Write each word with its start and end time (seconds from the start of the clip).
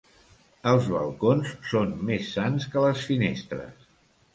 Els 0.71 0.87
balcons 0.93 1.53
són 1.75 1.95
més 2.11 2.35
sans 2.41 2.69
que 2.73 2.87
les 2.89 3.09
finestres. 3.13 3.91